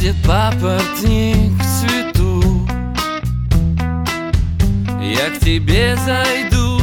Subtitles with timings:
[0.00, 2.68] Будет папоротник в цвету.
[5.00, 6.80] Я к тебе зайду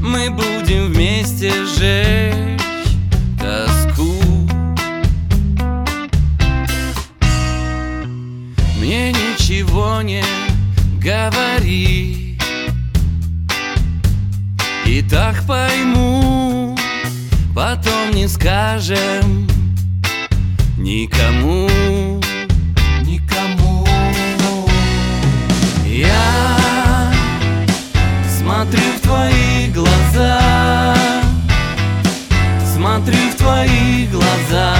[0.00, 2.60] Мы будем вместе жечь
[3.38, 4.14] тоску.
[8.78, 10.22] Мне ничего не
[11.00, 12.38] говори.
[14.84, 16.76] И так пойму
[17.54, 19.48] Потом не скажем
[20.78, 21.68] никому
[23.04, 23.86] Никому.
[25.84, 27.12] Я
[28.38, 30.98] смотрю в твои глаза
[32.78, 34.74] Смотрю в твои глаза.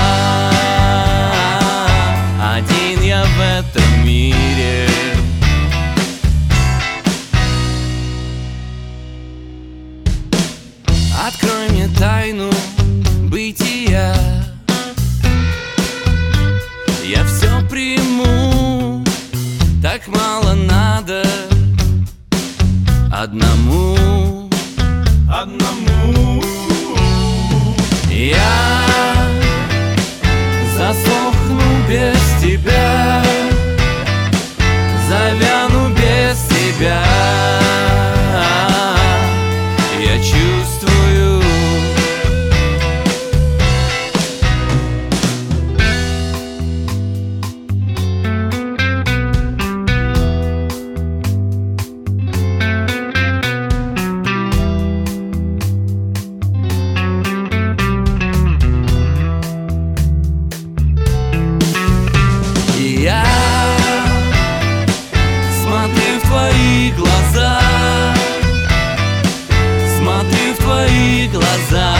[2.40, 4.88] Один я в этом мире.
[11.26, 12.50] Открой мне тайну
[17.78, 19.04] приму.
[19.80, 21.22] Так мало надо
[23.22, 24.50] Одному.
[25.28, 26.42] Одному.
[28.10, 29.07] Я
[71.32, 71.97] глаза.